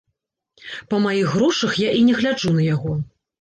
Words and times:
Па 0.93 0.99
маіх 1.03 1.27
грошах 1.35 1.77
я 1.83 1.93
і 1.99 2.01
не 2.09 2.17
гляджу 2.23 2.55
на 2.57 2.67
яго. 2.73 2.97